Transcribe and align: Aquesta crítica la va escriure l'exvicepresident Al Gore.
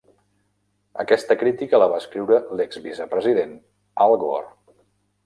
Aquesta 1.01 1.35
crítica 1.41 1.81
la 1.83 1.89
va 1.91 1.99
escriure 2.05 2.39
l'exvicepresident 2.61 3.55
Al 4.07 4.15
Gore. 4.25 4.51